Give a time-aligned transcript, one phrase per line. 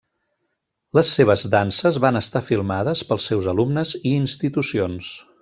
[0.99, 5.15] Les seves danses van estar filmades pels seus alumnes i institucions.